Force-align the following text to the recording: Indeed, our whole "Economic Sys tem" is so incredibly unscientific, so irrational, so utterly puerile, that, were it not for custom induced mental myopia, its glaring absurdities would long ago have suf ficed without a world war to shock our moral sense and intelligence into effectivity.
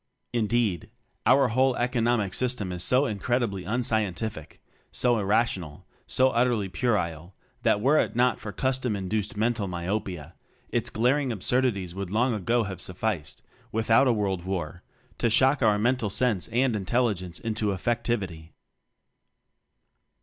Indeed, 0.33 0.89
our 1.27 1.49
whole 1.49 1.75
"Economic 1.75 2.31
Sys 2.31 2.57
tem" 2.57 2.71
is 2.71 2.83
so 2.83 3.05
incredibly 3.05 3.65
unscientific, 3.65 4.59
so 4.91 5.19
irrational, 5.19 5.85
so 6.07 6.29
utterly 6.31 6.67
puerile, 6.69 7.35
that, 7.61 7.81
were 7.81 7.99
it 7.99 8.15
not 8.15 8.39
for 8.39 8.51
custom 8.51 8.95
induced 8.95 9.37
mental 9.37 9.67
myopia, 9.67 10.33
its 10.69 10.89
glaring 10.89 11.31
absurdities 11.31 11.93
would 11.93 12.09
long 12.09 12.33
ago 12.33 12.63
have 12.63 12.81
suf 12.81 12.99
ficed 12.99 13.41
without 13.71 14.07
a 14.07 14.11
world 14.11 14.43
war 14.43 14.81
to 15.19 15.29
shock 15.29 15.61
our 15.61 15.77
moral 15.77 16.09
sense 16.09 16.47
and 16.47 16.75
intelligence 16.75 17.37
into 17.37 17.67
effectivity. 17.67 18.53